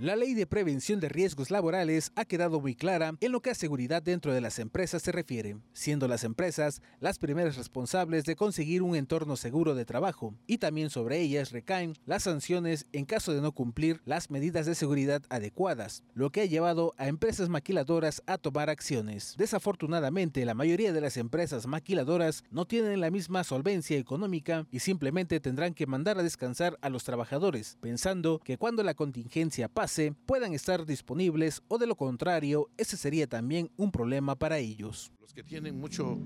La 0.00 0.16
ley 0.16 0.32
de 0.32 0.46
prevención 0.46 0.98
de 0.98 1.10
riesgos 1.10 1.50
laborales 1.50 2.10
ha 2.16 2.24
quedado 2.24 2.58
muy 2.58 2.74
clara 2.74 3.16
en 3.20 3.32
lo 3.32 3.42
que 3.42 3.50
a 3.50 3.54
seguridad 3.54 4.02
dentro 4.02 4.32
de 4.32 4.40
las 4.40 4.58
empresas 4.58 5.02
se 5.02 5.12
refiere, 5.12 5.58
siendo 5.74 6.08
las 6.08 6.24
empresas 6.24 6.80
las 7.00 7.18
primeras 7.18 7.58
responsables 7.58 8.24
de 8.24 8.34
conseguir 8.34 8.80
un 8.80 8.96
entorno 8.96 9.36
seguro 9.36 9.74
de 9.74 9.84
trabajo 9.84 10.34
y 10.46 10.56
también 10.56 10.88
sobre 10.88 11.20
ellas 11.20 11.52
recaen 11.52 11.98
las 12.06 12.22
sanciones 12.22 12.86
en 12.94 13.04
caso 13.04 13.34
de 13.34 13.42
no 13.42 13.52
cumplir 13.52 14.00
las 14.06 14.30
medidas 14.30 14.64
de 14.64 14.74
seguridad 14.74 15.22
adecuadas, 15.28 16.02
lo 16.14 16.30
que 16.30 16.40
ha 16.40 16.46
llevado 16.46 16.94
a 16.96 17.06
empresas 17.06 17.50
maquiladoras 17.50 18.22
a 18.24 18.38
tomar 18.38 18.70
acciones. 18.70 19.34
Desafortunadamente, 19.36 20.46
la 20.46 20.54
mayoría 20.54 20.94
de 20.94 21.02
las 21.02 21.18
empresas 21.18 21.66
maquiladoras 21.66 22.42
no 22.50 22.64
tienen 22.64 23.02
la 23.02 23.10
misma 23.10 23.44
solvencia 23.44 23.98
económica 23.98 24.66
y 24.70 24.78
simplemente 24.78 25.40
tendrán 25.40 25.74
que 25.74 25.86
mandar 25.86 26.18
a 26.18 26.22
descansar 26.22 26.78
a 26.80 26.88
los 26.88 27.04
trabajadores, 27.04 27.76
pensando 27.82 28.40
que 28.42 28.56
cuando 28.56 28.82
la 28.82 28.94
contingencia 28.94 29.68
pase, 29.90 30.14
puedan 30.24 30.54
estar 30.54 30.86
disponibles 30.86 31.62
o 31.66 31.76
de 31.76 31.86
lo 31.88 31.96
contrario, 31.96 32.70
ese 32.76 32.96
sería 32.96 33.26
también 33.26 33.72
un 33.76 33.90
problema 33.90 34.36
para 34.36 34.58
ellos. 34.58 35.10
Los 35.20 35.34
que 35.34 35.42
tienen 35.42 35.80
mucho 35.80 36.16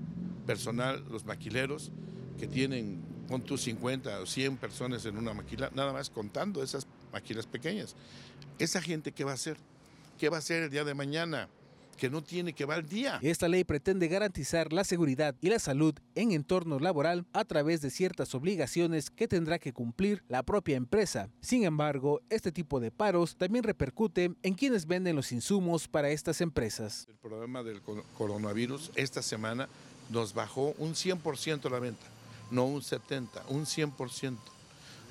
personal, 0.45 1.03
los 1.09 1.25
maquileros, 1.25 1.91
que 2.37 2.47
tienen, 2.47 3.01
con 3.27 3.41
tus 3.41 3.63
50 3.63 4.19
o 4.19 4.25
100 4.27 4.57
personas 4.57 5.03
en 5.07 5.17
una 5.17 5.33
maquila, 5.33 5.71
nada 5.73 5.93
más 5.93 6.11
contando 6.11 6.61
esas 6.61 6.85
maquilas 7.11 7.47
pequeñas. 7.47 7.95
¿Esa 8.59 8.81
gente 8.81 9.11
qué 9.11 9.23
va 9.23 9.31
a 9.31 9.35
hacer? 9.35 9.57
¿Qué 10.19 10.29
va 10.29 10.37
a 10.37 10.39
hacer 10.39 10.63
el 10.63 10.69
día 10.69 10.83
de 10.83 10.93
mañana? 10.93 11.49
Que 11.97 12.09
no 12.09 12.23
tiene 12.23 12.53
que 12.53 12.65
va 12.65 12.75
al 12.75 12.87
día. 12.87 13.19
Esta 13.21 13.47
ley 13.47 13.63
pretende 13.63 14.07
garantizar 14.07 14.73
la 14.73 14.83
seguridad 14.83 15.35
y 15.41 15.49
la 15.49 15.59
salud 15.59 15.95
en 16.15 16.31
entorno 16.31 16.79
laboral 16.79 17.25
a 17.33 17.45
través 17.45 17.81
de 17.81 17.89
ciertas 17.89 18.35
obligaciones 18.35 19.09
que 19.09 19.27
tendrá 19.27 19.59
que 19.59 19.73
cumplir 19.73 20.23
la 20.27 20.43
propia 20.43 20.77
empresa. 20.77 21.29
Sin 21.41 21.63
embargo, 21.63 22.21
este 22.29 22.51
tipo 22.51 22.79
de 22.79 22.91
paros 22.91 23.35
también 23.37 23.63
repercute 23.63 24.35
en 24.43 24.53
quienes 24.53 24.85
venden 24.85 25.15
los 25.15 25.31
insumos 25.31 25.87
para 25.87 26.09
estas 26.09 26.41
empresas. 26.41 27.05
El 27.09 27.15
problema 27.15 27.63
del 27.63 27.81
coronavirus 28.17 28.91
esta 28.95 29.21
semana 29.21 29.69
nos 30.09 30.33
bajó 30.33 30.75
un 30.77 30.93
100% 30.93 31.69
la 31.69 31.79
venta, 31.79 32.05
no 32.51 32.65
un 32.65 32.81
70%, 32.81 33.27
un 33.49 33.65
100%. 33.65 34.37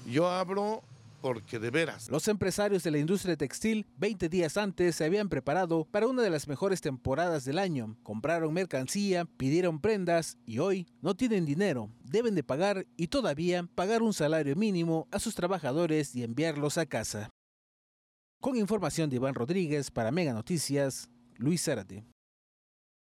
Yo 0.07 0.29
abro 0.29 0.83
porque 1.25 1.59
de 1.59 1.71
veras. 1.71 2.11
Los 2.11 2.29
empresarios 2.29 2.83
de 2.83 2.91
la 2.91 2.99
industria 2.99 3.35
textil 3.35 3.87
20 3.97 4.29
días 4.29 4.59
antes 4.59 4.95
se 4.95 5.07
habían 5.07 5.31
preparado 5.31 5.87
para 5.87 6.07
una 6.07 6.21
de 6.21 6.29
las 6.29 6.47
mejores 6.49 6.83
temporadas 6.83 7.47
del 7.47 7.59
año. 7.59 7.97
Compraron 8.03 8.53
mercancía, 8.53 9.25
pidieron 9.25 9.81
prendas 9.81 10.37
y 10.45 10.59
hoy 10.59 10.87
no 11.01 11.15
tienen 11.17 11.47
dinero. 11.47 11.89
Deben 12.03 12.35
de 12.35 12.45
pagar 12.45 12.87
y 12.99 13.07
todavía 13.07 13.67
pagar 13.75 14.03
un 14.03 14.13
salario 14.13 14.55
mínimo 14.55 15.09
a 15.13 15.19
sus 15.19 15.35
trabajadores 15.35 16.15
y 16.15 16.25
enviarlos 16.25 16.77
a 16.77 16.85
casa. 16.85 17.31
Con 18.39 18.57
información 18.57 19.09
de 19.09 19.17
Iván 19.17 19.35
Rodríguez 19.35 19.91
para 19.91 20.11
Mega 20.11 20.35
Noticias, 20.35 21.09
Luis 21.39 21.65
Zárate. 21.65 22.05